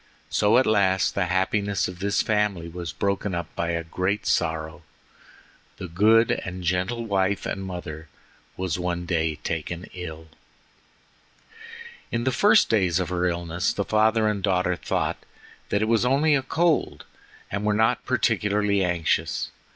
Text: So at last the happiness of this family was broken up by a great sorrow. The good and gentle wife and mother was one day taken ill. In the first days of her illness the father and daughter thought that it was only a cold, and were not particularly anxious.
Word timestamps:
So 0.31 0.57
at 0.57 0.65
last 0.65 1.13
the 1.13 1.27
happiness 1.27 1.87
of 1.87 1.99
this 1.99 2.23
family 2.23 2.67
was 2.67 2.91
broken 2.91 3.35
up 3.35 3.55
by 3.55 3.69
a 3.69 3.83
great 3.83 4.25
sorrow. 4.25 4.81
The 5.77 5.87
good 5.87 6.31
and 6.31 6.63
gentle 6.63 7.05
wife 7.05 7.45
and 7.45 7.63
mother 7.63 8.07
was 8.57 8.79
one 8.79 9.05
day 9.05 9.35
taken 9.43 9.85
ill. 9.93 10.29
In 12.11 12.23
the 12.23 12.31
first 12.31 12.67
days 12.67 12.99
of 12.99 13.09
her 13.09 13.27
illness 13.27 13.73
the 13.73 13.85
father 13.85 14.27
and 14.27 14.41
daughter 14.41 14.75
thought 14.75 15.23
that 15.69 15.83
it 15.83 15.87
was 15.87 16.03
only 16.03 16.33
a 16.33 16.41
cold, 16.41 17.05
and 17.51 17.63
were 17.63 17.71
not 17.71 18.03
particularly 18.03 18.83
anxious. 18.83 19.49